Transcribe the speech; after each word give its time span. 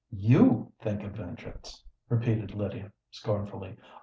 "You 0.09 0.71
think 0.81 1.03
of 1.03 1.11
vengeance!" 1.11 1.83
repeated 2.09 2.55
Lydia, 2.55 2.91
scornfully. 3.11 3.77